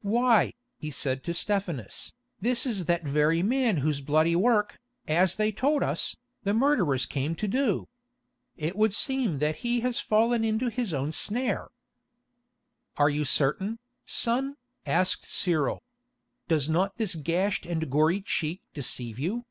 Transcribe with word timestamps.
"Why," 0.00 0.54
he 0.78 0.90
said 0.90 1.22
to 1.24 1.34
Stephanus, 1.34 2.14
"this 2.40 2.64
is 2.64 2.86
that 2.86 3.04
very 3.04 3.42
man 3.42 3.76
whose 3.76 4.00
bloody 4.00 4.34
work, 4.34 4.78
as 5.06 5.36
they 5.36 5.52
told 5.52 5.82
us, 5.82 6.16
the 6.44 6.54
murderers 6.54 7.04
came 7.04 7.34
to 7.34 7.46
do. 7.46 7.86
It 8.56 8.74
would 8.74 8.94
seem 8.94 9.38
that 9.40 9.56
he 9.56 9.80
has 9.80 10.00
fallen 10.00 10.44
into 10.46 10.68
his 10.68 10.94
own 10.94 11.12
snare." 11.12 11.68
"Are 12.96 13.10
you 13.10 13.26
certain, 13.26 13.78
son?" 14.06 14.56
asked 14.86 15.26
Cyril. 15.26 15.82
"Does 16.48 16.70
not 16.70 16.96
this 16.96 17.14
gashed 17.14 17.66
and 17.66 17.90
gory 17.90 18.22
cheek 18.22 18.62
deceive 18.72 19.18
you?" 19.18 19.44